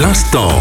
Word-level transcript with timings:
L'instant. 0.00 0.52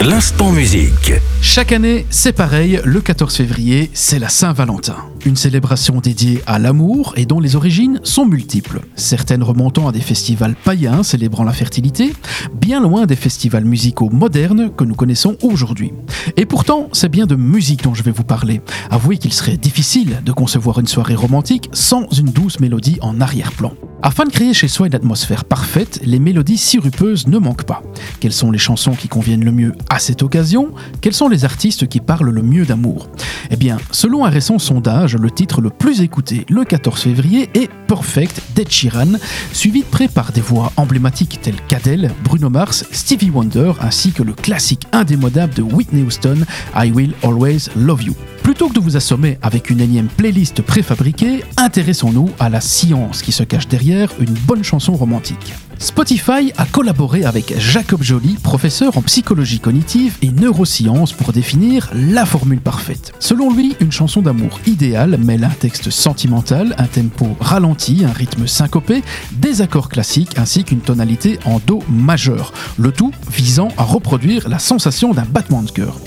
L'instant 0.00 0.52
musique. 0.52 1.12
Chaque 1.42 1.72
année, 1.72 2.06
c'est 2.08 2.32
pareil, 2.32 2.80
le 2.84 3.00
14 3.00 3.34
février, 3.34 3.90
c'est 3.94 4.20
la 4.20 4.28
Saint-Valentin. 4.28 4.94
Une 5.26 5.34
célébration 5.34 5.98
dédiée 5.98 6.40
à 6.46 6.60
l'amour 6.60 7.12
et 7.16 7.26
dont 7.26 7.40
les 7.40 7.56
origines 7.56 7.98
sont 8.04 8.26
multiples. 8.26 8.82
Certaines 8.94 9.42
remontant 9.42 9.88
à 9.88 9.92
des 9.92 10.00
festivals 10.00 10.54
païens 10.54 11.02
célébrant 11.02 11.42
la 11.42 11.52
fertilité, 11.52 12.12
bien 12.54 12.80
loin 12.80 13.06
des 13.06 13.16
festivals 13.16 13.64
musicaux 13.64 14.08
modernes 14.08 14.70
que 14.70 14.84
nous 14.84 14.94
connaissons 14.94 15.36
aujourd'hui. 15.42 15.92
Et 16.36 16.46
pourtant, 16.46 16.88
c'est 16.92 17.08
bien 17.08 17.26
de 17.26 17.34
musique 17.34 17.82
dont 17.82 17.92
je 17.92 18.04
vais 18.04 18.12
vous 18.12 18.22
parler. 18.22 18.60
Avouez 18.88 19.18
qu'il 19.18 19.32
serait 19.32 19.56
difficile 19.56 20.22
de 20.24 20.30
concevoir 20.30 20.78
une 20.78 20.86
soirée 20.86 21.16
romantique 21.16 21.70
sans 21.72 22.06
une 22.16 22.30
douce 22.30 22.60
mélodie 22.60 22.98
en 23.00 23.20
arrière-plan. 23.20 23.72
Afin 24.02 24.24
de 24.24 24.30
créer 24.30 24.54
chez 24.54 24.68
soi 24.68 24.86
une 24.86 24.94
atmosphère 24.94 25.44
parfaite, 25.44 26.00
les 26.04 26.20
mélodies 26.20 26.58
sirupeuses 26.58 27.26
ne 27.26 27.38
manquent 27.38 27.64
pas. 27.64 27.82
Quelles 28.20 28.32
sont 28.32 28.52
les 28.52 28.58
chansons 28.58 28.92
qui 28.92 29.08
conviennent 29.08 29.44
le 29.44 29.50
mieux 29.50 29.72
à 29.90 29.98
cette 29.98 30.22
occasion? 30.22 30.70
Quels 31.00 31.14
sont 31.14 31.28
les 31.28 31.44
artistes 31.44 31.88
qui 31.88 31.98
parlent 31.98 32.30
le 32.30 32.42
mieux 32.42 32.66
d'amour? 32.66 33.08
Eh 33.50 33.56
bien, 33.56 33.78
selon 33.90 34.24
un 34.24 34.28
récent 34.28 34.60
sondage, 34.60 35.15
le 35.18 35.30
titre 35.30 35.60
le 35.60 35.70
plus 35.70 36.00
écouté 36.00 36.44
le 36.48 36.64
14 36.64 37.00
février 37.00 37.48
est 37.54 37.70
Perfect 37.86 38.40
d'Ed 38.54 38.70
Sheeran, 38.70 39.12
suivi 39.52 39.80
de 39.80 39.86
près 39.86 40.08
par 40.08 40.32
des 40.32 40.40
voix 40.40 40.72
emblématiques 40.76 41.40
telles 41.42 41.60
qu'Adele, 41.68 42.10
Bruno 42.24 42.50
Mars, 42.50 42.84
Stevie 42.90 43.30
Wonder 43.30 43.72
ainsi 43.80 44.12
que 44.12 44.22
le 44.22 44.32
classique 44.32 44.86
indémodable 44.92 45.54
de 45.54 45.62
Whitney 45.62 46.02
Houston, 46.02 46.38
I 46.74 46.90
Will 46.90 47.12
Always 47.22 47.68
Love 47.76 48.02
You. 48.02 48.14
Plutôt 48.56 48.70
que 48.70 48.74
de 48.76 48.80
vous 48.80 48.96
assommer 48.96 49.36
avec 49.42 49.68
une 49.68 49.82
énième 49.82 50.08
playlist 50.08 50.62
préfabriquée, 50.62 51.44
intéressons-nous 51.58 52.30
à 52.38 52.48
la 52.48 52.62
science 52.62 53.20
qui 53.20 53.30
se 53.30 53.42
cache 53.42 53.68
derrière 53.68 54.10
une 54.18 54.32
bonne 54.32 54.64
chanson 54.64 54.94
romantique. 54.94 55.52
Spotify 55.78 56.52
a 56.56 56.64
collaboré 56.64 57.24
avec 57.24 57.52
Jacob 57.58 58.02
Joly, 58.02 58.36
professeur 58.42 58.96
en 58.96 59.02
psychologie 59.02 59.60
cognitive 59.60 60.16
et 60.22 60.30
neurosciences, 60.30 61.12
pour 61.12 61.32
définir 61.32 61.90
la 61.92 62.24
formule 62.24 62.62
parfaite. 62.62 63.12
Selon 63.18 63.52
lui, 63.52 63.76
une 63.80 63.92
chanson 63.92 64.22
d'amour 64.22 64.58
idéale 64.66 65.18
mêle 65.18 65.44
un 65.44 65.50
texte 65.50 65.90
sentimental, 65.90 66.74
un 66.78 66.86
tempo 66.86 67.36
ralenti, 67.40 68.06
un 68.06 68.12
rythme 68.12 68.46
syncopé, 68.46 69.02
des 69.32 69.60
accords 69.60 69.90
classiques 69.90 70.38
ainsi 70.38 70.64
qu'une 70.64 70.80
tonalité 70.80 71.38
en 71.44 71.58
Do 71.58 71.82
majeur, 71.90 72.54
le 72.78 72.90
tout 72.90 73.12
visant 73.30 73.68
à 73.76 73.82
reproduire 73.82 74.48
la 74.48 74.58
sensation 74.58 75.12
d'un 75.12 75.26
battement 75.26 75.62
de 75.62 75.70
cœur. 75.70 76.00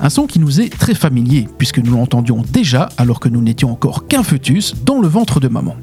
Un 0.00 0.10
son 0.10 0.26
qui 0.28 0.38
nous 0.38 0.60
est 0.60 0.68
très 0.68 0.94
familier 0.94 1.48
puisque 1.58 1.78
nous 1.78 1.95
l'entendions 1.96 2.42
déjà 2.52 2.88
alors 2.96 3.20
que 3.20 3.28
nous 3.28 3.42
n'étions 3.42 3.72
encore 3.72 4.06
qu'un 4.06 4.22
fœtus 4.22 4.74
dans 4.84 5.00
le 5.00 5.08
ventre 5.08 5.40
de 5.40 5.48
maman. 5.48 5.76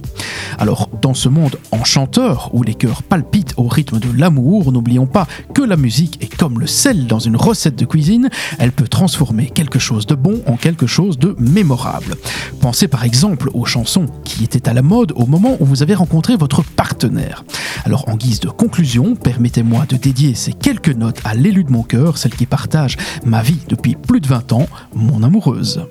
Alors, 0.60 0.90
dans 1.02 1.14
ce 1.14 1.30
monde 1.30 1.58
enchanteur 1.72 2.50
où 2.54 2.64
les 2.64 2.76
cœurs 2.76 3.04
palpitent 3.04 3.54
au 3.58 3.68
rythme 3.68 4.00
de 4.00 4.10
l'amour, 4.16 4.72
n'oublions 4.72 5.08
pas 5.08 5.28
que 5.54 5.62
la 5.62 5.76
musique 5.76 6.22
est 6.22 6.34
comme 6.36 6.60
le 6.60 6.68
sel 6.68 7.08
dans 7.08 7.20
une 7.20 7.36
recette 7.36 7.76
de 7.76 7.86
cuisine, 7.86 8.30
elle 8.60 8.72
peut 8.72 8.88
transformer 8.88 9.50
quelque 9.50 9.80
chose 9.80 10.06
de 10.06 10.16
bon 10.16 10.42
en 10.46 10.56
quelque 10.56 10.88
chose 10.88 11.18
de 11.18 11.36
mémorable. 11.40 12.16
Pensez 12.62 12.88
par 12.88 13.04
exemple 13.04 13.50
aux 13.54 13.66
chansons 13.66 14.06
qui 14.24 14.44
étaient 14.44 14.70
à 14.70 14.74
la 14.74 14.82
mode 14.82 15.14
au 15.16 15.26
moment 15.26 15.58
où 15.60 15.66
vous 15.66 15.84
avez 15.84 15.96
rencontré 15.96 16.36
votre 16.36 16.64
partenaire. 16.64 17.44
Alors, 17.86 18.08
en 18.08 18.16
guise 18.16 18.40
de 18.40 18.50
conclusion, 18.50 19.16
permettez-moi 19.16 19.86
de 19.88 19.98
dédier 19.98 20.36
ces 20.36 20.54
quelques 20.54 20.96
notes 20.96 21.20
à 21.26 21.34
l'élu 21.34 21.64
de 21.64 21.72
mon 21.72 21.84
cœur, 21.84 22.18
celle 22.18 22.36
qui 22.36 22.46
partage 22.46 22.98
ma 23.26 23.42
vie 23.42 23.60
depuis 23.68 23.96
plus 23.96 24.22
de 24.22 24.28
20 24.28 24.54
ans, 24.54 24.68
mon 24.94 25.24
amoureuse. 25.24 25.86